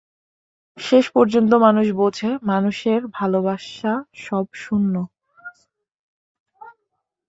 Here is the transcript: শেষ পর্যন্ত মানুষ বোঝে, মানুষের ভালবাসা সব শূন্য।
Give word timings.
শেষ 0.77 1.05
পর্যন্ত 1.09 1.51
মানুষ 1.65 1.87
বোঝে, 1.91 2.29
মানুষের 2.43 3.01
ভালবাসা 3.17 3.93
সব 4.17 4.45
শূন্য। 4.53 4.95